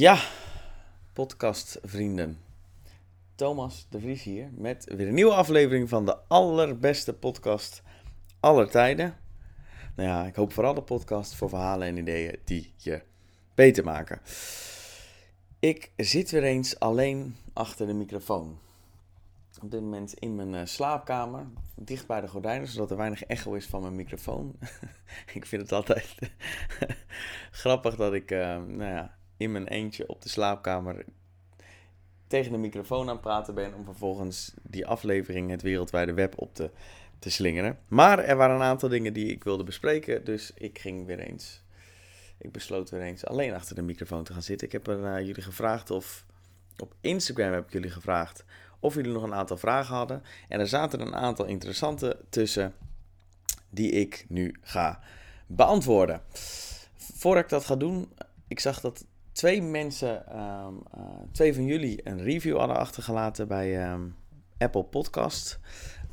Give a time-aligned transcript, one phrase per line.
[0.00, 0.18] Ja,
[1.12, 2.38] podcastvrienden.
[3.34, 7.82] Thomas de Vries hier met weer een nieuwe aflevering van de allerbeste podcast
[8.40, 9.16] aller tijden.
[9.96, 13.02] Nou ja, ik hoop vooral de podcast voor verhalen en ideeën die je
[13.54, 14.20] beter maken.
[15.58, 18.58] Ik zit weer eens alleen achter de microfoon.
[19.62, 23.54] Op dit moment in mijn eh, slaapkamer, dicht bij de gordijnen, zodat er weinig echo
[23.54, 24.58] is van mijn microfoon.
[25.34, 26.14] ik vind het altijd
[27.62, 31.04] grappig dat ik, uh, nou ja, in mijn eentje op de slaapkamer
[32.26, 33.74] tegen de microfoon aan het praten ben.
[33.74, 36.70] Om vervolgens die aflevering het wereldwijde web op te,
[37.18, 37.78] te slingeren.
[37.88, 40.24] Maar er waren een aantal dingen die ik wilde bespreken.
[40.24, 41.62] Dus ik ging weer eens.
[42.38, 44.66] Ik besloot weer eens alleen achter de microfoon te gaan zitten.
[44.66, 46.24] Ik heb jullie gevraagd of.
[46.78, 48.44] Op Instagram heb ik jullie gevraagd
[48.80, 50.22] of jullie nog een aantal vragen hadden.
[50.48, 52.74] En er zaten een aantal interessante tussen
[53.70, 55.00] die ik nu ga
[55.46, 56.22] beantwoorden.
[56.96, 58.12] Voordat ik dat ga doen,
[58.48, 59.04] ik zag dat
[59.40, 61.00] twee mensen, ehm, eh,
[61.32, 64.08] twee van jullie, een review hadden achtergelaten bij ehm,
[64.58, 65.58] Apple Podcast.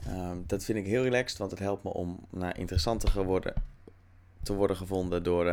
[0.06, 3.54] Ehm, dat vind ik heel relaxed, want het helpt me om nou, interessanter geworden,
[4.44, 5.46] te worden gevonden door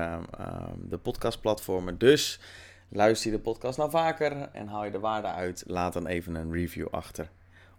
[0.88, 1.98] de podcastplatformen.
[1.98, 2.40] Dus
[2.88, 6.34] luister je de podcast nou vaker en haal je de waarde uit, laat dan even
[6.34, 7.30] een review achter.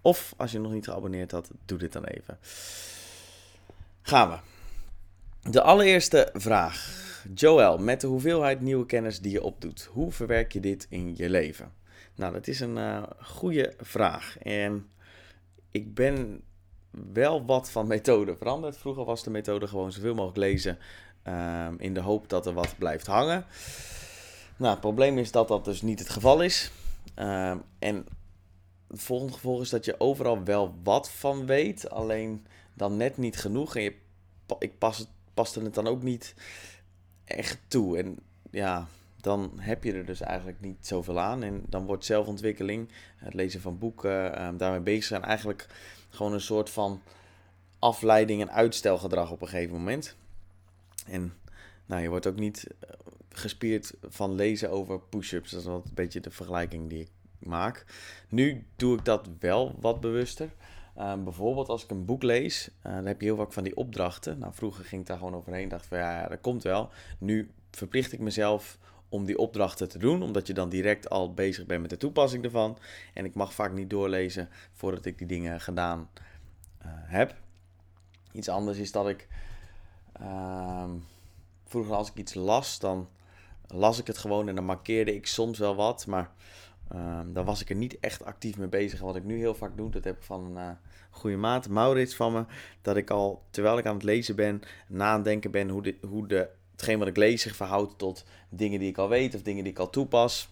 [0.01, 2.37] Of als je nog niet geabonneerd had, doe dit dan even.
[4.01, 4.54] Gaan we.
[5.49, 7.03] De allereerste vraag.
[7.33, 11.29] Joel, met de hoeveelheid nieuwe kennis die je opdoet, hoe verwerk je dit in je
[11.29, 11.73] leven?
[12.15, 14.37] Nou, dat is een uh, goede vraag.
[14.37, 14.89] En
[15.71, 16.41] ik ben
[17.13, 18.77] wel wat van methode veranderd.
[18.77, 20.77] Vroeger was de methode gewoon zoveel mogelijk lezen
[21.27, 23.45] uh, in de hoop dat er wat blijft hangen.
[24.57, 26.71] Nou, het probleem is dat dat dus niet het geval is.
[27.19, 28.05] Uh, en
[28.87, 33.37] het volgende gevolg is dat je overal wel wat van weet, alleen dan net niet
[33.37, 33.75] genoeg.
[33.75, 33.95] En je,
[34.59, 36.33] ik pas, paste het dan ook niet
[37.25, 37.97] echt toe.
[37.97, 38.19] En
[38.51, 38.87] ja,
[39.21, 41.43] dan heb je er dus eigenlijk niet zoveel aan.
[41.43, 45.67] En dan wordt zelfontwikkeling, het lezen van boeken, um, daarmee bezig zijn, eigenlijk
[46.09, 47.01] gewoon een soort van
[47.79, 50.15] afleiding en uitstelgedrag op een gegeven moment.
[51.07, 51.33] En
[51.85, 52.89] nou, je wordt ook niet eh,
[53.29, 55.51] gespierd van lezen over push-ups.
[55.51, 57.85] Dat is wel een beetje de vergelijking die ik maak.
[58.29, 60.49] Nu doe ik dat wel wat bewuster.
[60.95, 63.75] Ehm, bijvoorbeeld als ik een boek lees, uh, dan heb je heel vaak van die
[63.75, 64.39] opdrachten.
[64.39, 66.89] Nou, vroeger ging ik daar gewoon overheen, dacht van ja, dat komt wel.
[67.17, 68.77] Nu verplicht ik mezelf
[69.09, 72.43] om die opdrachten te doen, omdat je dan direct al bezig bent met de toepassing
[72.43, 72.77] ervan.
[73.13, 76.09] En ik mag vaak niet doorlezen voordat ik die dingen gedaan
[76.81, 77.35] uh, heb.
[78.31, 79.27] Iets anders is dat ik
[80.21, 80.89] uh,
[81.65, 83.09] vroeger als ik iets las, dan
[83.67, 86.31] las ik het gewoon en dan markeerde ik soms wel wat, maar
[86.93, 88.99] Um, dan was ik er niet echt actief mee bezig.
[88.99, 90.69] Wat ik nu heel vaak doe, dat heb ik van uh,
[91.15, 92.45] goede maat, Maurits van me.
[92.81, 95.81] Dat ik al, terwijl ik aan het lezen ben, na aan het denken ben hoe,
[95.81, 99.35] de, hoe de, hetgeen wat ik lees zich verhoudt tot dingen die ik al weet
[99.35, 100.49] of dingen die ik al toepas.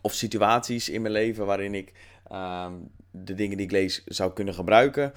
[0.00, 1.92] Of situaties in mijn leven waarin ik
[2.32, 5.12] um, de dingen die ik lees zou kunnen gebruiken.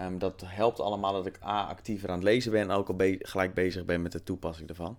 [0.00, 2.96] Um, dat helpt allemaal dat ik A, actiever aan het lezen ben en ook al
[2.96, 4.98] be gelijk bezig ben met de toepassing ervan.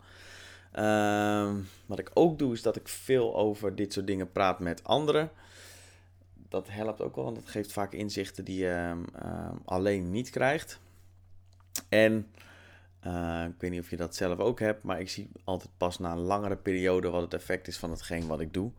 [0.80, 4.84] Um, wat ik ook doe, is dat ik veel over dit soort dingen praat met
[4.84, 5.32] anderen.
[6.50, 10.30] Dat helpt ook wel, want dat geeft vaak inzichten die je um, um, alleen niet
[10.30, 10.80] krijgt.
[11.90, 12.28] En
[13.06, 16.00] uh, ik weet niet of je dat zelf ook hebt, maar ik zie altijd pas
[16.00, 18.72] na een langere periode wat het effect is van hetgeen wat ik doe.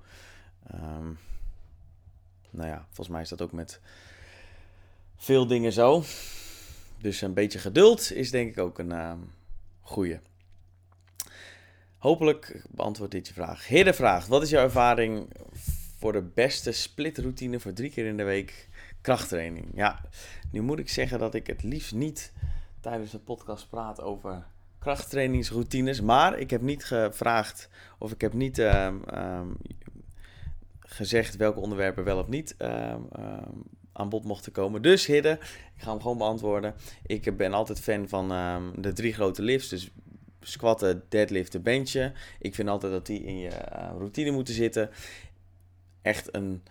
[2.51, 3.81] nou ja, volgens mij is dat ook met
[5.17, 6.03] veel dingen zo.
[6.99, 9.31] Dus een beetje geduld is denk ik ook een
[9.81, 10.21] goede.
[11.99, 13.67] Hopelijk beantwoordt dit je vraag.
[13.67, 15.29] Hidde vraagt: Wat is jouw ervaring
[16.01, 18.69] voor de beste splitroutine voor drie keer in de week
[19.01, 19.67] krachttraining?
[19.75, 20.01] Ja,
[20.53, 22.33] nu moet ik zeggen dat ik het liefst niet
[22.81, 24.47] tijdens de podcast praat over
[24.79, 26.01] krachttrainingsroutines.
[26.01, 27.69] Maar ik heb niet gevraagd
[27.99, 29.57] of ik heb niet um, um,
[30.79, 33.09] gezegd welke onderwerpen wel of niet um,
[33.93, 34.83] aan bod mochten komen.
[34.83, 35.39] Dus Hidde,
[35.77, 36.75] ik ga hem gewoon beantwoorden.
[37.07, 38.29] Ik ben altijd fan van
[38.77, 39.69] de drie grote lifts.
[39.69, 39.91] Dus
[40.41, 42.15] squatten, deadliften, benchen.
[42.39, 44.91] Ik vind altijd dat die in je uh, routine moeten zitten.
[46.03, 46.63] Echt een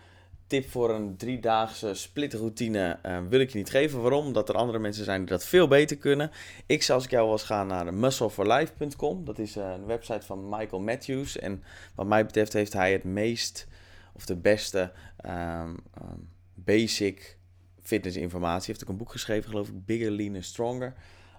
[0.47, 4.01] tip voor een driedaagse splitroutine uh, wil ik je niet geven.
[4.01, 4.25] Waarom?
[4.25, 6.31] Omdat er andere mensen zijn die dat veel beter kunnen.
[6.65, 9.25] Ik zou als ik jou was gaan naar muscleforlife.com.
[9.25, 11.37] Dat is uh, een website van Michael Matthews.
[11.37, 11.63] En
[11.95, 13.67] wat mij betreft heeft hij het meest
[14.13, 14.91] of de beste
[15.25, 17.37] um, um, basic
[17.81, 18.65] fitnessinformatie.
[18.65, 20.93] Hij heeft ook een boek geschreven, geloof ik, Bigger, Leaner, Stronger.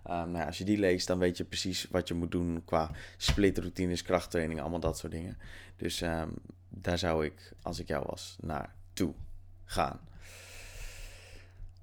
[0.06, 2.90] Um, nou als je die leest, dan weet je precies wat je moet doen qua
[3.16, 5.38] splitroutines, krachttraining, allemaal dat soort dingen.
[5.76, 6.34] Dus um,
[6.68, 9.14] daar zou ik, als ik jou was, naartoe
[9.64, 10.00] gaan.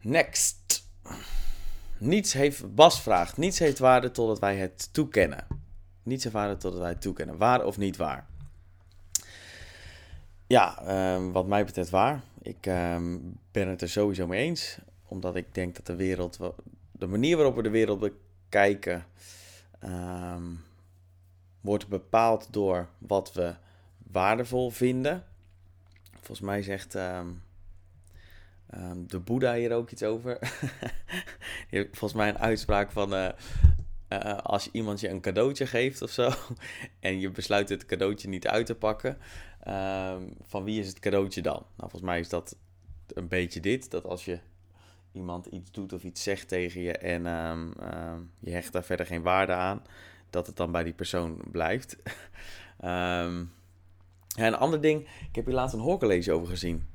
[0.01, 0.85] Next.
[1.97, 5.47] Niets heeft, Bas vraagt, niets heeft waarde totdat wij het toekennen.
[6.03, 7.37] Niets heeft waarde totdat wij het toekennen.
[7.37, 8.27] Waar of niet waar?
[10.47, 12.21] ja, ehm, wat mij betreft waar.
[12.41, 13.17] Ik ehm,
[13.51, 14.79] ben het er sowieso mee eens.
[15.07, 16.37] Omdat ik denk dat de wereld,
[16.97, 19.05] de manier waarop we de wereld bekijken,
[19.79, 20.53] ehm,
[21.61, 23.55] wordt bepaald door wat we
[24.11, 25.25] waardevol vinden.
[26.11, 26.91] Volgens mij zegt
[29.07, 30.39] de Boeddha hier ook iets over.
[31.69, 33.13] Die volgens mij een uitspraak van.
[33.13, 33.29] Uh,
[34.09, 36.31] uh, als iemand je een cadeautje geeft of zo.
[36.99, 39.17] en je besluit het cadeautje niet uit te pakken.
[39.59, 41.53] Ehm, van wie is het cadeautje dan?
[41.53, 42.57] Nou, volgens mij is dat
[43.07, 43.91] een beetje dit.
[43.91, 44.39] Dat als je
[45.17, 49.05] iemand iets doet of iets zegt tegen je en ehm, ehm, je hecht daar verder
[49.05, 49.81] geen waarde aan,
[50.29, 51.97] dat het dan bij die persoon blijft.
[52.83, 53.51] um,
[54.37, 56.87] een ander ding, ik heb hier laatst een hoorcollege over gezien.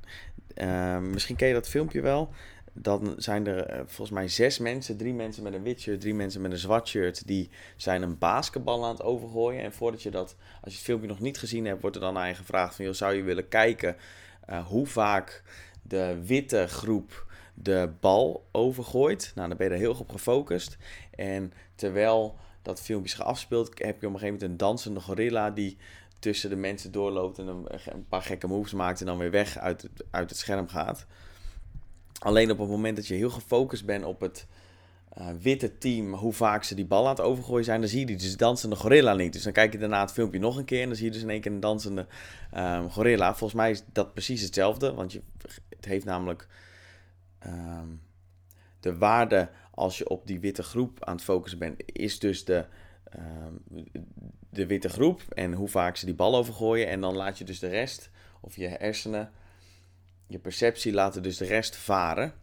[1.01, 2.33] misschien ken je dat filmpje wel.
[2.75, 6.13] Dan zijn er eh, volgens mij zes mensen, drie mensen met een wit shirt, drie
[6.13, 9.63] mensen met een zwart shirt, die zijn een basketbal aan het overgooien.
[9.63, 12.17] En voordat je dat, als je het filmpje nog niet gezien hebt, wordt er dan
[12.17, 13.95] aan je gevraagd van, joh, zou je willen kijken
[14.49, 15.43] uh, hoe vaak
[15.81, 19.31] de witte groep de bal overgooit?
[19.35, 20.77] Nou, dan ben je er heel erg op gefocust.
[21.11, 25.51] En terwijl dat filmpje is afspeelt, heb je op een gegeven moment een dansende gorilla
[25.51, 25.77] die
[26.19, 29.81] tussen de mensen doorloopt en een, paar gekke moves maakt en dan weer weg uit
[29.81, 31.05] het, uit het scherm gaat.
[32.19, 34.47] Alleen op het moment dat je heel gefocust bent op het
[35.17, 38.05] uh, witte team, hoe vaak ze die bal aan het overgooien zijn, dan zie je
[38.05, 39.33] die dus dansende gorilla niet.
[39.33, 41.21] Dus dan kijk je daarna het filmpje nog een keer en dan zie je dus
[41.21, 42.07] in één keer een dansende
[42.57, 43.35] um, gorilla.
[43.35, 45.21] Volgens mij is dat precies hetzelfde, want je,
[45.69, 46.47] het heeft namelijk
[47.45, 48.01] um,
[48.79, 52.65] de waarde als je op die witte groep aan het focussen bent, is dus de,
[53.19, 53.85] um,
[54.49, 56.87] de witte groep en hoe vaak ze die bal overgooien.
[56.87, 58.09] En dan laat je dus de rest,
[58.41, 59.31] of je hersenen
[60.33, 62.33] je perceptie laat dus de rest varen.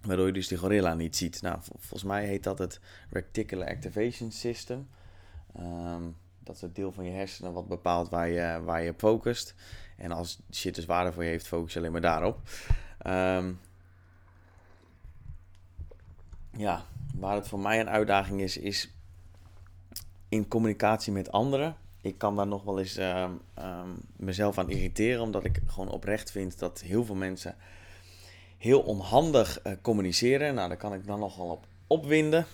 [0.00, 1.42] Waardoor je dus die gorilla niet ziet.
[1.42, 4.88] Nou, volgens mij heet dat het Reticular Activation System.
[5.56, 6.02] Ehm,
[6.38, 9.54] dat is het deel van je hersenen wat bepaalt waar je, waar je focust.
[9.96, 12.40] En als shit dus waarde voor je heeft, focus je alleen maar daarop.
[12.98, 13.52] Ehm,
[16.56, 16.84] ja,
[17.14, 18.90] waar het voor mij een uitdaging is, is
[20.28, 23.30] in communicatie met anderen ik kan daar nog wel eens uh,
[24.16, 27.56] mezelf aan irriteren, omdat ik gewoon oprecht vind dat heel veel mensen
[28.58, 30.54] heel onhandig uh, communiceren.
[30.54, 32.46] Nou, daar kan ik dan nogal op opwinden.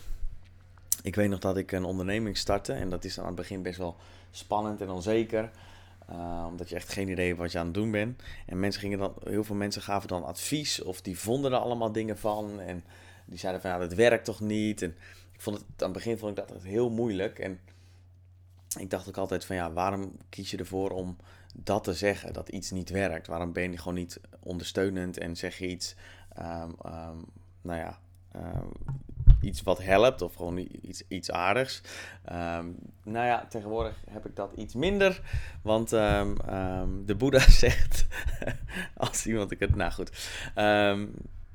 [1.02, 3.62] Ik weet nog dat ik een onderneming startte en dat is dan aan het begin
[3.62, 3.96] best wel
[4.30, 5.50] spannend en onzeker.
[6.10, 8.22] Uh, omdat je echt geen idee hebt wat je aan het doen bent.
[8.46, 11.92] En mensen gingen dan, heel veel mensen gaven dan advies of die vonden er allemaal
[11.92, 12.60] dingen van.
[12.60, 12.84] En
[13.30, 14.82] die zeiden van ja, dat werkt toch niet.
[14.82, 14.96] En
[15.32, 17.38] ik vond het aan het begin vond ik dat heel moeilijk.
[17.38, 17.60] En
[18.78, 21.16] ik dacht ook altijd van ja, waarom kies je ervoor om
[21.54, 23.26] dat te zeggen, dat iets niet werkt?
[23.26, 25.94] Waarom ben je gewoon niet ondersteunend en zeg je iets,
[26.38, 27.24] um, um,
[27.62, 27.98] nou ja,
[28.36, 28.72] um,
[29.40, 31.82] iets wat helpt of gewoon iets, iets aardigs?
[33.02, 35.22] nou ja, tegenwoordig heb ik dat iets minder,
[35.62, 38.06] want de Boeddha zegt,
[38.96, 40.10] als iemand ik het, nou goed,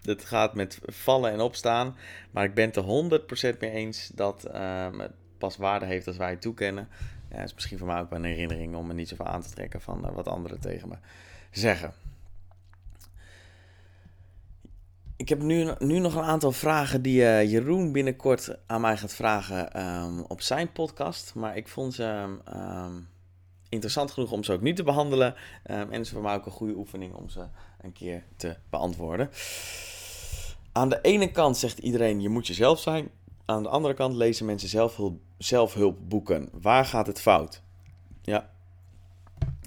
[0.05, 1.95] het gaat met vallen en opstaan,
[2.31, 4.50] maar ik ben het er 100% mee eens dat
[5.38, 6.88] pas waarde heeft als wij het toekennen.
[7.31, 9.50] Ja, is misschien voor mij ook wel een herinnering om me niet zoveel aan te
[9.50, 10.95] trekken van uh, wat anderen tegen me
[11.51, 11.93] zeggen.
[15.17, 19.13] Ik heb nu, nu nog een aantal vragen die uh, Jeroen binnenkort aan mij gaat
[19.13, 21.35] vragen um, op zijn podcast.
[21.35, 23.07] Maar ik vond ze um,
[23.69, 25.35] interessant genoeg om ze ook nu te behandelen.
[25.63, 27.45] En het is voor mij ook een goede oefening om ze
[27.81, 29.29] een keer te beantwoorden.
[30.77, 33.10] Aan de ene kant zegt iedereen: je moet jezelf zijn.
[33.46, 36.50] Aan de andere kant lezen mensen zelfhulp, zelfhulpboeken.
[36.51, 37.62] Waar gaat het fout?
[38.22, 38.50] Ja,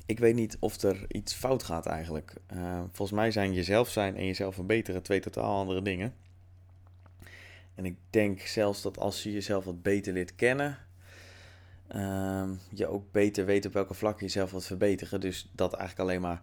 [0.07, 2.35] ik weet niet of er iets fout gaat eigenlijk.
[2.55, 6.15] Uh, volgens mij zijn jezelf zijn en jezelf verbeteren twee totaal andere dingen.
[7.75, 10.79] En ik denk zelfs dat als je jezelf wat beter leert kennen,
[11.95, 15.21] uh, je ook beter weet op welke vlak je jezelf wilt verbeteren.
[15.21, 16.43] Dus dat eigenlijk alleen maar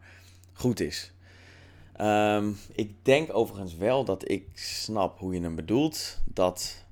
[0.53, 1.13] goed is.
[2.01, 6.21] Um, ik denk overigens wel dat ik snap hoe je hem bedoelt.
[6.25, 6.83] Dat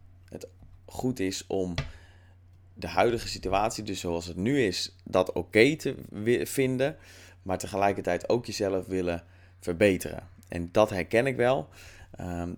[0.86, 1.74] goed is om
[2.74, 5.96] de huidige situatie, dus zoals het nu is, dat oké te
[6.46, 6.98] vinden,
[7.42, 9.24] maar tegelijkertijd ook jezelf willen
[9.60, 10.30] verbeteren.
[10.48, 11.68] En dat herken ik wel.
[12.20, 12.56] Um,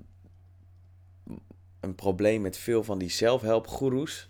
[1.80, 4.30] een probleem met veel van die zelfhelpgoeroes,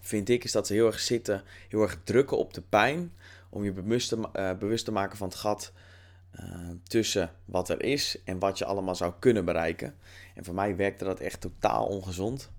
[0.00, 3.12] vind ik, is dat ze heel erg zitten, heel erg drukken op de pijn,
[3.48, 5.72] om je bewust te, uh, bewust te maken van het gat
[6.40, 9.94] uh, tussen wat er is en wat je allemaal zou kunnen bereiken.
[10.34, 12.50] En voor mij werkte dat echt totaal ongezond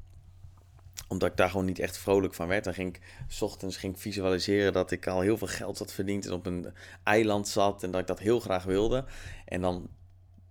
[1.07, 2.63] omdat ik daar gewoon niet echt vrolijk van werd.
[2.63, 5.93] Dan ging ik s ochtends ging ik visualiseren dat ik al heel veel geld had
[5.93, 6.73] verdiend en op een
[7.03, 9.05] eiland zat en dat ik dat heel graag wilde.
[9.45, 9.89] En dan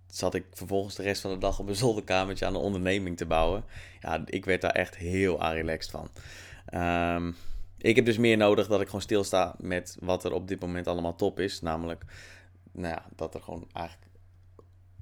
[0.07, 3.25] zat ik vervolgens de rest van de dag op een zolderkamertje aan een onderneming te
[3.25, 3.63] bouwen.
[3.99, 6.09] Ja, ik werd daar echt heel relaxed van.
[7.15, 7.35] Um,
[7.77, 10.87] ik heb dus meer nodig dat ik gewoon stilsta met wat er op dit moment
[10.87, 11.61] allemaal top is.
[11.61, 12.03] Namelijk,
[12.71, 14.09] nou ja, dat er gewoon eigenlijk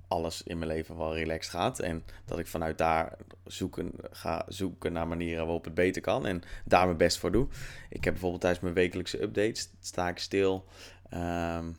[0.08, 1.80] alles in mijn leven wel relaxed gaat.
[1.80, 6.26] En dat ik vanuit daar zoeken, ga zoeken naar manieren waarop het beter kan.
[6.26, 7.48] En daar mijn best voor doe.
[7.90, 10.66] Ik heb bijvoorbeeld tijdens mijn wekelijkse updates, sta ik stil.
[11.14, 11.78] Um,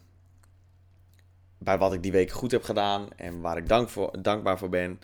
[1.58, 3.68] bij wat ik die week goed heb gedaan en waar ik
[4.22, 5.00] dankbaar voor ben.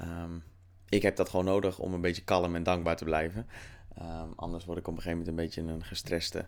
[0.00, 0.42] Um,
[0.88, 3.46] ik heb dat gewoon nodig om een beetje kalm en dankbaar te blijven.
[3.98, 6.46] Um, anders word ik op een gegeven moment een beetje een gestreste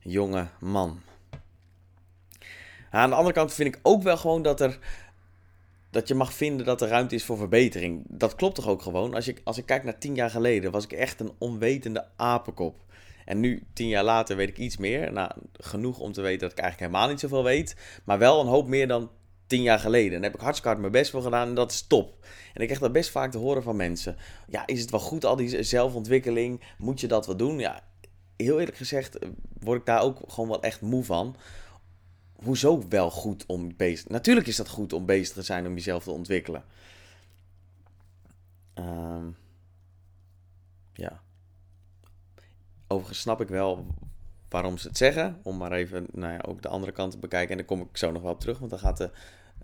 [0.00, 1.00] jonge man.
[2.90, 4.78] Aan de andere kant vind ik ook wel gewoon dat er.
[5.90, 8.04] Dat je mag vinden dat er ruimte is voor verbetering.
[8.08, 9.14] Dat klopt toch ook gewoon?
[9.14, 12.84] Als, je, als ik kijk naar tien jaar geleden, was ik echt een onwetende apenkop.
[13.24, 15.12] En nu, tien jaar later, weet ik iets meer.
[15.12, 17.76] Nou, genoeg om te weten dat ik eigenlijk helemaal niet zoveel weet.
[18.04, 19.10] Maar wel een hoop meer dan
[19.48, 20.12] tien jaar geleden.
[20.12, 22.26] En daar heb ik hartstikke hard mijn best voor gedaan en dat is top.
[22.54, 24.16] En ik krijg dat best vaak te horen van mensen.
[24.48, 26.60] Ja, is het wel goed, al die zelfontwikkeling?
[26.78, 27.58] Moet je dat wel doen?
[27.58, 27.82] Ja,
[28.36, 29.28] heel eerlijk gezegd eh,
[29.60, 31.36] word ik daar ook gewoon wel echt moe van.
[32.44, 34.08] Hoezo wel goed om bezig...
[34.08, 36.64] Natuurlijk is dat goed om bezig te zijn om jezelf te ontwikkelen.
[38.74, 39.36] Um,
[40.92, 41.20] ja.
[42.86, 43.86] Overigens snap ik wel
[44.48, 45.40] waarom ze het zeggen.
[45.42, 47.50] Om maar even nou ja, ook de andere kant te bekijken.
[47.50, 49.10] En daar kom ik zo nog wel op terug, want dan gaat de,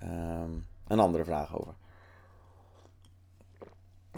[0.02, 1.74] um, een andere vraag over.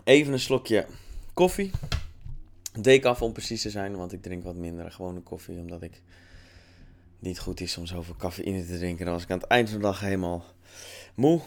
[0.05, 0.87] Even een slokje
[1.35, 1.71] koffie.
[2.81, 5.59] Decaf om precies te zijn, want ik drink wat minder gewone koffie.
[5.59, 6.03] Omdat ik
[7.19, 9.05] niet goed is om zoveel cafeïne te drinken.
[9.05, 10.45] Dan was ik aan het eind van de dag helemaal
[11.15, 11.41] moe.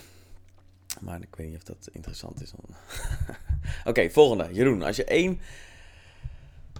[0.99, 2.53] Maar ik weet niet of dat interessant is.
[3.89, 4.49] Oké, volgende.
[4.53, 5.39] Jeroen, als je één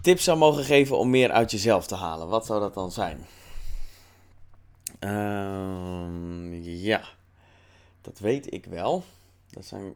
[0.01, 3.25] tips zou mogen geven om meer uit jezelf te halen, wat zou dat dan zijn?
[5.00, 7.03] Uh, ja,
[8.01, 9.03] dat weet ik wel.
[9.50, 9.93] Dat zijn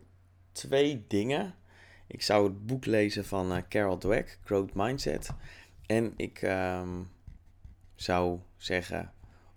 [0.52, 1.56] twee dingen.
[2.08, 5.30] Ik zou het boek lezen van uh, Carol Dweck, Growth Mindset.
[5.86, 7.10] En ik um,
[7.96, 9.12] zou zeggen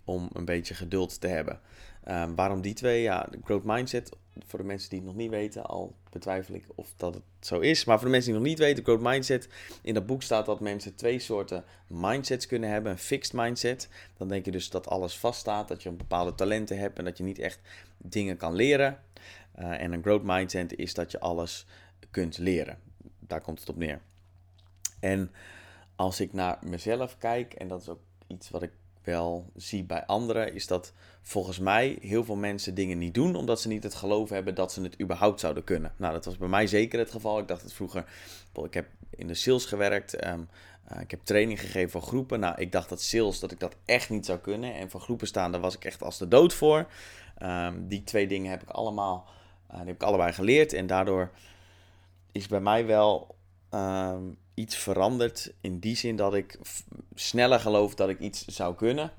[0.05, 1.61] om een beetje geduld te hebben.
[2.09, 3.03] Um, waarom die twee?
[3.03, 4.11] Ja, de Growth Mindset,
[4.47, 7.61] voor de mensen die het nog niet weten, al betwijfel ik of dat het zo
[7.61, 7.85] is.
[7.85, 9.49] Maar voor de mensen die nog niet weten, Growth Mindset,
[9.83, 12.93] in dat boek staat dat mensen twee soorten mindsets kunnen hebben.
[12.93, 16.79] Een fixed mindset, dan denk je dus dat alles vaststaat, dat je een bepaalde talenten
[16.79, 17.61] hebt en dat je niet echt
[17.97, 18.99] dingen kan leren.
[19.59, 21.67] Uh, en een growth mindset is dat je alles
[22.11, 22.79] kunt leren.
[23.19, 24.01] Daar komt het op neer.
[25.01, 25.31] En
[25.97, 28.71] als ik naar mezelf kijk, en dat is ook iets wat ik
[29.07, 33.61] wel zie bij anderen, is dat volgens mij heel veel mensen dingen niet doen omdat
[33.61, 35.93] ze niet het geloof hebben dat ze het überhaupt zouden kunnen.
[35.97, 37.39] Nou, dat was bij mij zeker het geval.
[37.39, 38.05] Ik dacht het vroeger,
[38.65, 40.27] ik heb in de sales gewerkt.
[40.27, 40.49] Um,
[40.93, 42.41] uh, ik heb training gegeven voor groepen.
[42.41, 44.75] Nou, ik dacht dat sales, dat ik dat echt niet zou kunnen.
[44.75, 46.87] En voor groepen staan, daar was ik echt als de dood voor.
[47.43, 49.27] Um, die twee dingen heb ik allemaal,
[49.71, 50.73] uh, die heb ik allebei geleerd.
[50.73, 51.31] En daardoor
[52.33, 53.37] is bij mij wel
[53.71, 55.53] um, iets veranderd.
[55.61, 56.59] In die zin dat ik
[57.15, 59.13] sneller geloof dat ik iets zou kunnen.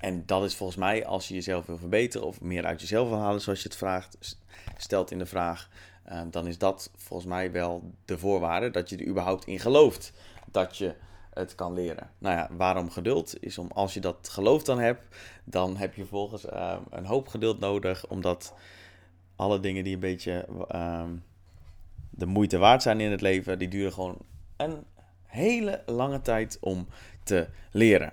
[0.00, 3.18] En dat is volgens mij, als je jezelf wil verbeteren of meer uit jezelf wil
[3.18, 4.38] halen, zoals je het vraagt,
[4.76, 5.68] stelt in de vraag,
[6.08, 10.12] uh, dan is dat volgens mij wel de voorwaarde dat je er überhaupt in gelooft
[10.50, 10.94] dat je
[11.30, 12.10] het kan leren.
[12.18, 13.42] Nou ja, waarom geduld?
[13.42, 17.28] Is om als je dat geloof dan hebt, dan heb je volgens uh, een hoop
[17.28, 18.54] geduld nodig, omdat
[19.36, 21.04] alle dingen die een beetje uh,
[22.10, 24.18] de moeite waard zijn in het leven, die duren gewoon
[24.56, 24.84] een
[25.26, 26.88] hele lange tijd om
[27.22, 28.12] te leren.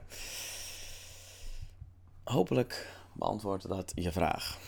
[2.24, 4.60] Hopelijk beantwoordt dat je vraag.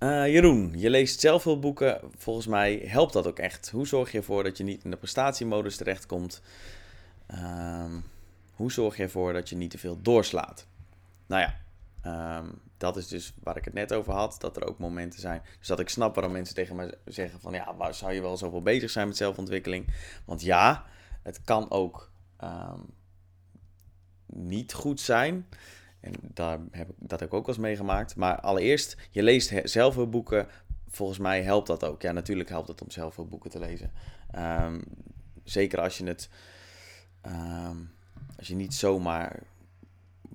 [0.00, 2.00] Uh, Jeroen, je leest zelf veel boeken.
[2.16, 3.70] Volgens mij helpt dat ook echt.
[3.70, 6.42] Hoe zorg je ervoor dat je niet in de prestatiemodus terechtkomt?
[7.34, 7.84] Uh,
[8.54, 10.66] hoe zorg je ervoor dat je niet te veel doorslaat?
[11.26, 11.56] Nou ja,
[12.06, 14.36] um, dat is dus waar ik het net over had.
[14.40, 15.42] Dat er ook momenten zijn.
[15.58, 18.36] Dus dat ik snap waarom mensen tegen mij zeggen: van ja, waar zou je wel
[18.36, 19.86] zoveel bezig zijn met zelfontwikkeling?
[20.24, 20.84] Want ja,
[21.22, 22.10] het kan ook
[22.44, 22.86] um,
[24.26, 25.48] niet goed zijn.
[26.00, 28.16] En daar heb ik, dat heb ik ook wel eens meegemaakt.
[28.16, 30.48] Maar allereerst, je leest zelf boeken.
[30.88, 32.02] Volgens mij helpt dat ook.
[32.02, 33.92] Ja, natuurlijk helpt het om zelf boeken te lezen.
[34.36, 34.82] Um,
[35.44, 36.28] zeker als je het.
[38.36, 39.42] Als je niet zomaar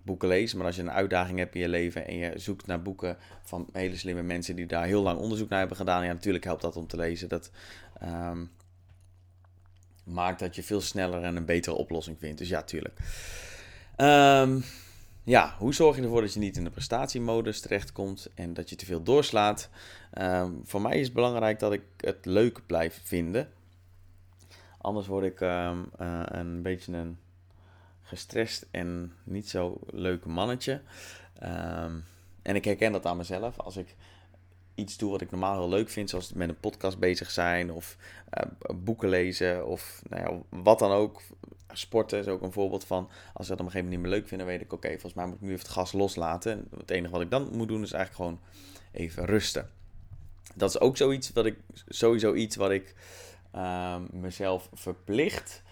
[0.06, 2.82] boeken leest, maar als je een uitdaging hebt in je leven en je zoekt naar
[2.82, 6.44] boeken van hele slimme mensen die daar heel lang onderzoek naar hebben gedaan, ja, natuurlijk
[6.44, 7.30] helpt dat om te lezen.
[7.30, 7.52] Dat
[8.04, 8.52] um,
[10.04, 12.38] maakt dat je veel sneller en een betere oplossing vindt.
[12.38, 13.00] Dus ja, tuurlijk.
[13.98, 14.64] Um,
[15.24, 18.76] ja, hoe zorg je ervoor dat je niet in de prestatiemodus terechtkomt en dat je
[18.76, 19.70] te veel doorslaat?
[20.22, 23.50] Um, voor mij is het belangrijk dat ik het leuk blijf vinden.
[24.78, 25.78] Anders word ik uh,
[26.26, 27.18] een beetje een
[28.06, 30.82] gestrest en niet zo leuk mannetje.
[31.44, 32.04] Um,
[32.42, 33.60] en ik herken dat aan mezelf.
[33.60, 33.96] Als ik
[34.76, 37.98] iets doe wat ik normaal heel leuk vind, zoals met een podcast bezig zijn of
[38.38, 41.22] uh, boeken lezen of nou ja, wat dan ook.
[41.74, 43.10] sporten is ook een voorbeeld van.
[43.34, 44.90] Als ik dat op een gegeven moment niet meer leuk vind, dan weet ik: oké,
[44.90, 46.52] volgens mij moet ik nu even het gas loslaten.
[46.52, 48.40] En het enige wat ik dan moet doen is eigenlijk gewoon
[48.92, 49.70] even rusten.
[50.56, 51.58] Dat is ook zoiets wat ik,
[51.88, 52.96] sowieso iets wat ik
[53.52, 55.64] ehm, mezelf verplicht.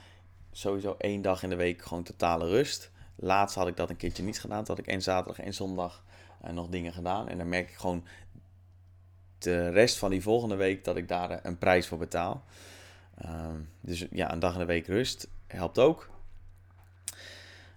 [0.55, 2.91] Sowieso één dag in de week gewoon totale rust.
[3.15, 4.63] Laatst had ik dat een keertje niet gedaan.
[4.63, 6.03] Toen had ik en zaterdag en zondag
[6.45, 7.27] uh, nog dingen gedaan.
[7.27, 8.05] En dan merk ik gewoon
[9.37, 12.43] de rest van die volgende week dat ik daar eh, een prijs voor betaal.
[13.17, 16.09] Ehm, dus ja, een dag in de week rust helpt ook.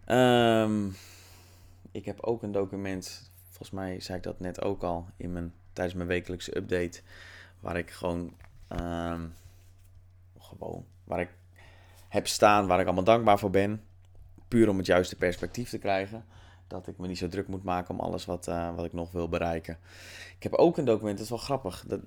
[0.09, 0.97] Um,
[1.93, 5.55] ik heb ook een document, volgens mij zei ik dat net ook al in mijn,
[5.73, 7.01] tijdens mijn wekelijkse update,
[7.61, 8.37] waar ik gewoon,
[8.69, 9.35] um,
[10.39, 11.31] gewoon, waar ik
[12.09, 13.83] heb staan, waar ik allemaal dankbaar voor ben.
[14.49, 16.25] Puur om het juiste perspectief te krijgen.
[16.67, 19.13] Dat ik me niet zo druk moet maken om alles wat, uh, wat ik nog
[19.13, 19.79] wil bereiken.
[20.37, 21.85] Ik heb ook een document, dat is wel grappig.
[21.87, 22.01] Dat,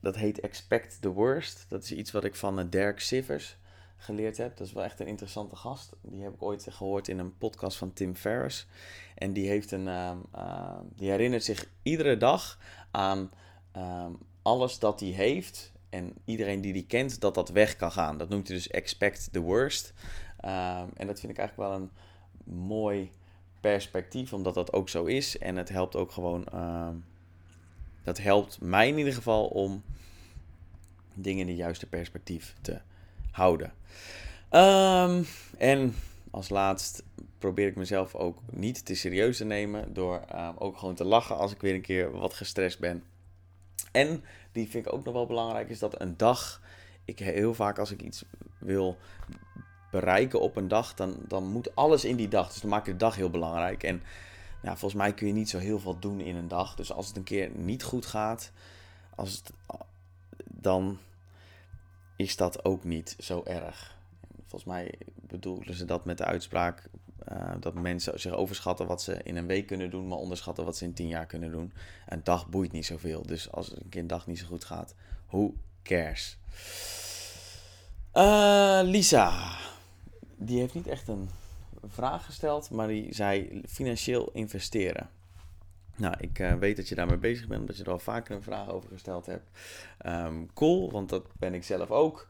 [0.00, 1.66] dat heet Expect the Worst.
[1.68, 3.56] Dat is iets wat ik van uh, Dirk Sivers
[3.96, 4.56] geleerd heb.
[4.56, 5.92] Dat is wel echt een interessante gast.
[6.02, 8.66] Die heb ik ooit gehoord in een podcast van Tim Ferriss.
[9.14, 12.58] En die, heeft een, uh, uh, die herinnert zich iedere dag
[12.90, 13.30] aan
[13.76, 15.72] um, alles dat hij heeft.
[15.94, 18.18] En iedereen die die kent, dat dat weg kan gaan.
[18.18, 19.92] Dat noemt hij dus expect the worst.
[20.44, 21.90] Um, en dat vind ik eigenlijk wel een
[22.66, 23.10] mooi
[23.60, 25.38] perspectief, omdat dat ook zo is.
[25.38, 26.46] En het helpt ook gewoon.
[26.54, 27.04] Um,
[28.02, 29.82] dat helpt mij in ieder geval om
[31.14, 32.80] dingen in de juiste perspectief te
[33.30, 33.72] houden.
[34.50, 35.26] Um,
[35.58, 35.94] en
[36.30, 37.02] als laatst
[37.38, 40.24] probeer ik mezelf ook niet te serieus te nemen door
[40.58, 43.02] ook gewoon te lachen als ik weer een keer wat gestrest ben.
[43.92, 44.24] En
[44.54, 46.60] die vind ik ook nog wel belangrijk is dat een dag,
[47.04, 48.24] ik heel vaak als ik iets
[48.58, 48.96] wil
[49.90, 52.52] bereiken op een dag, dan, dan moet alles in die dag.
[52.52, 53.82] Dus dan maak ik de dag heel belangrijk.
[53.82, 54.02] En
[54.62, 56.74] nou, volgens mij kun je niet zo heel veel doen in een dag.
[56.74, 58.50] Dus als het een keer niet goed gaat,
[59.14, 59.52] als het,
[60.44, 60.98] dan
[62.16, 63.96] is dat ook niet zo erg.
[64.46, 66.88] Volgens mij bedoelen ze dat met de uitspraak
[67.32, 70.76] uh, dat mensen zich overschatten wat ze in een week kunnen doen, maar onderschatten wat
[70.76, 71.72] ze in tien jaar kunnen doen.
[72.08, 73.22] Een dag boeit niet zoveel.
[73.26, 74.94] Dus als een een dag niet zo goed gaat,
[75.26, 76.38] who cares?
[78.14, 79.56] Uh, Lisa,
[80.36, 81.28] die heeft niet echt een
[81.86, 85.10] vraag gesteld, maar die zei financieel investeren.
[85.96, 88.42] Nou, ik uh, weet dat je daarmee bezig bent, omdat je er al vaker een
[88.42, 89.50] vraag over gesteld hebt.
[90.06, 92.26] Um, cool, want dat ben ik zelf ook.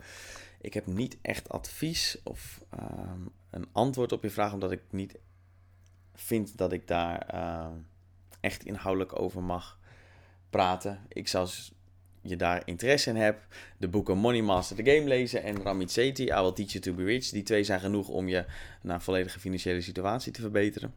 [0.61, 5.18] Ik heb niet echt advies of um, een antwoord op je vraag, omdat ik niet
[6.14, 7.66] vind dat ik daar uh,
[8.40, 9.78] echt inhoudelijk over mag
[10.50, 11.00] praten.
[11.08, 11.48] Ik zou
[12.20, 16.24] je daar interesse in hebt, de boeken Money Master the Game lezen en Ramit Sethi,
[16.24, 17.30] I Will Teach You to Be Rich.
[17.30, 18.44] Die twee zijn genoeg om je
[18.80, 20.94] naar volledige financiële situatie te verbeteren.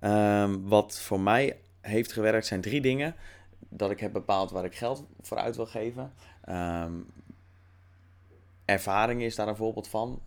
[0.00, 3.14] Um, wat voor mij heeft gewerkt zijn drie dingen.
[3.58, 6.12] Dat ik heb bepaald waar ik geld voor uit wil geven.
[6.48, 7.06] Um,
[8.64, 10.22] ervaring is daar een voorbeeld van.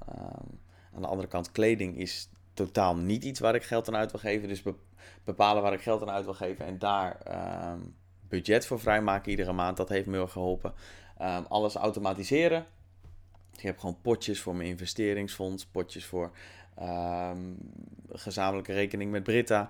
[0.96, 4.20] Aan de andere kant, kleding is totaal niet iets waar ik geld aan uit wil
[4.20, 4.48] geven.
[4.48, 4.64] Dus
[5.24, 7.18] bepalen waar ik geld aan uit wil geven en daar
[8.28, 9.78] budget voor vrijmaken iedere maand.
[9.78, 10.74] Dat heeft me heel geholpen.
[11.48, 12.66] alles automatiseren.
[13.56, 16.32] Ik heb gewoon potjes voor mijn investeringsfonds, potjes voor
[16.82, 17.58] Um,
[18.12, 19.70] gezamenlijke rekening met Britta.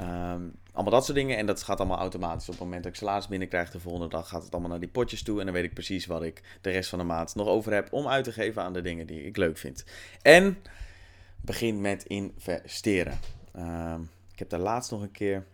[0.00, 1.36] Um, allemaal dat soort dingen.
[1.36, 2.48] En dat gaat allemaal automatisch.
[2.48, 4.88] Op het moment dat ik salaris binnenkrijg de volgende dag gaat het allemaal naar die
[4.88, 5.38] potjes toe.
[5.38, 7.92] En dan weet ik precies wat ik de rest van de maand nog over heb
[7.92, 9.84] om uit te geven aan de dingen die ik leuk vind.
[10.22, 10.58] En
[11.40, 13.18] begin met investeren.
[13.56, 15.46] Um, ik heb daar laatst nog een keer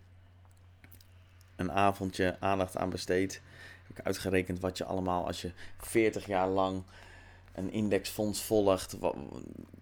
[1.55, 3.41] een avondje aandacht aan besteed.
[3.87, 6.83] Heb ik uitgerekend wat je allemaal als je 40 jaar lang
[7.55, 8.97] een indexfonds volgt,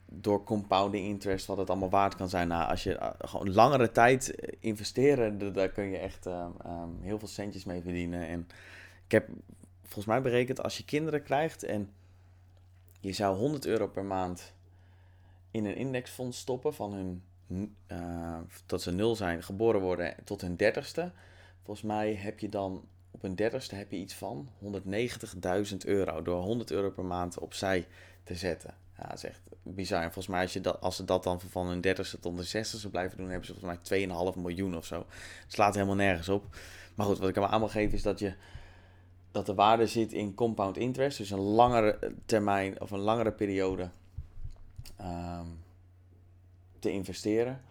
[0.05, 2.47] door compounding interest, wat het allemaal waard kan zijn.
[2.47, 6.97] Nou, als je uh, gewoon langere tijd eh, investeren, daar kun je echt uh, um,
[7.01, 8.27] heel veel centjes mee verdienen.
[8.27, 8.47] En
[9.05, 9.27] ik heb
[9.81, 11.89] volgens mij berekend, als je kinderen krijgt en
[12.99, 14.53] je zou 100 euro per maand
[15.51, 17.23] in een indexfonds stoppen van hun,
[18.65, 21.11] dat ze nul zijn, geboren worden tot hun dertigste.
[21.63, 26.41] Volgens mij heb je dan op hun dertigste heb je iets van 190.000 euro door
[26.41, 27.87] 100 euro per maand opzij
[28.23, 28.73] te zetten.
[28.97, 29.97] Ja, dat is echt bizar.
[29.97, 32.65] En volgens mij, als, je dat, als ze dat dan van hun 30ste tot hun
[32.65, 35.05] 60ste blijven doen, hebben ze volgens mij 2,5 miljoen of zo.
[35.47, 36.55] Slaat helemaal nergens op.
[36.95, 38.33] Maar goed, wat ik hem aan wil geven is dat, je,
[39.31, 41.17] dat de waarde zit in compound interest.
[41.17, 43.89] Dus een langere termijn of een langere periode
[45.01, 45.63] um,
[46.79, 47.61] te investeren.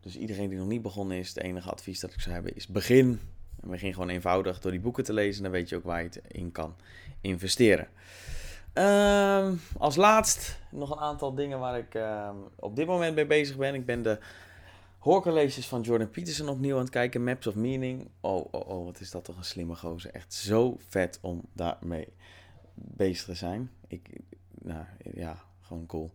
[0.00, 2.66] Dus iedereen die nog niet begonnen is, het enige advies dat ik zou hebben is
[2.66, 3.20] begin.
[3.62, 5.42] En begin gewoon eenvoudig door die boeken te lezen.
[5.42, 6.74] Dan weet je ook waar je het in kan
[7.20, 7.88] investeren.
[8.74, 13.56] Um, als laatst nog een aantal dingen waar ik um, op dit moment mee bezig
[13.56, 13.74] ben.
[13.74, 14.18] Ik ben de
[14.98, 17.24] hoorcolleges van Jordan Peterson opnieuw aan het kijken.
[17.24, 18.08] Maps of Meaning.
[18.20, 20.10] Oh, oh, oh, wat is dat toch een slimme gozer.
[20.10, 22.08] Echt zo vet om daarmee
[22.74, 23.70] bezig te zijn.
[23.86, 24.08] Ik,
[24.62, 26.10] nou ja, gewoon cool.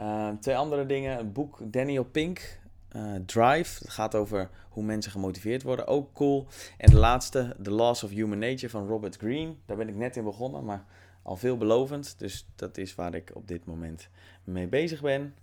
[0.00, 1.18] Uh, twee andere dingen.
[1.18, 2.58] Een boek Daniel Pink,
[2.98, 3.78] uh, Drive.
[3.78, 5.86] Het gaat over hoe mensen gemotiveerd worden.
[5.86, 6.46] Ook cool.
[6.76, 9.54] En de laatste, The Laws of Human Nature van Robert Greene.
[9.66, 10.84] Daar ben ik net in begonnen, maar
[11.22, 12.18] al veelbelovend.
[12.18, 14.08] Dus dat is waar ik op dit moment
[14.44, 15.34] mee bezig ben.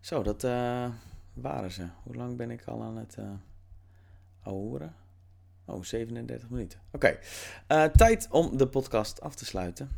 [0.00, 0.88] Zo, dat uh,
[1.32, 1.86] waren ze.
[2.02, 3.30] Hoe lang ben ik al aan het uh,
[4.40, 4.94] horen?
[5.64, 6.80] Oh, 37 minuten.
[6.92, 7.18] Oké,
[7.92, 9.90] tijd om de podcast af te sluiten.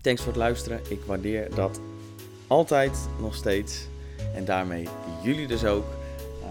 [0.00, 0.80] Thanks voor het luisteren.
[0.90, 1.80] Ik waardeer dat
[2.46, 3.88] altijd nog steeds.
[4.34, 4.88] En daarmee
[5.22, 5.84] jullie dus ook.
[6.42, 6.48] Uh,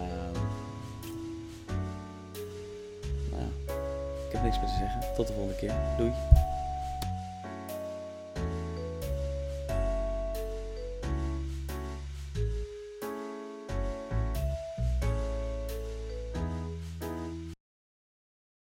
[3.30, 3.44] nou,
[4.26, 5.14] ik heb niks meer te zeggen.
[5.16, 5.72] Tot de volgende keer.
[5.96, 6.12] Doei.